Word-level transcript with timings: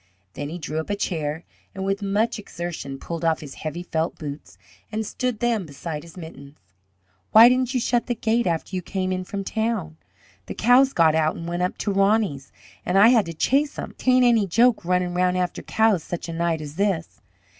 Then 0.33 0.49
he 0.49 0.57
drew 0.57 0.79
up 0.79 0.89
a 0.89 0.95
chair 0.95 1.43
and 1.75 1.85
with 1.85 2.01
much 2.01 2.39
exertion 2.39 2.97
pulled 2.97 3.23
off 3.23 3.41
his 3.41 3.53
heavy 3.61 3.83
felt 3.83 4.17
boots 4.17 4.57
and 4.91 5.05
stood 5.05 5.39
them 5.41 5.67
beside 5.67 6.01
his 6.01 6.17
mittens. 6.17 6.55
"Why 7.33 7.47
didn't 7.49 7.75
you 7.75 7.79
shut 7.79 8.07
the 8.07 8.15
gate 8.15 8.47
after 8.47 8.75
you 8.75 8.81
came 8.81 9.11
in 9.11 9.25
from 9.25 9.43
town? 9.43 9.97
The 10.47 10.55
cows 10.55 10.93
got 10.93 11.13
out 11.13 11.35
and 11.35 11.47
went 11.47 11.61
up 11.61 11.77
to 11.77 11.93
Roney's 11.93 12.51
an' 12.83 12.97
I 12.97 13.09
had 13.09 13.27
to 13.27 13.33
chase 13.35 13.77
'em; 13.77 13.93
'tain't 13.95 14.25
any 14.25 14.47
joke 14.47 14.83
runnin' 14.83 15.13
round 15.13 15.37
after 15.37 15.61
cows 15.61 16.01
such 16.03 16.27
a 16.27 16.33
night 16.33 16.61
as 16.61 16.77
this." 16.77 17.21